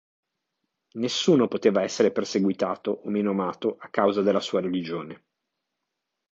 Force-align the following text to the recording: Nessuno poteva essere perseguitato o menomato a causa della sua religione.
Nessuno 0.93 1.47
poteva 1.47 1.83
essere 1.83 2.09
perseguitato 2.09 3.01
o 3.03 3.09
menomato 3.11 3.75
a 3.77 3.87
causa 3.89 4.23
della 4.23 4.39
sua 4.39 4.59
religione. 4.59 5.25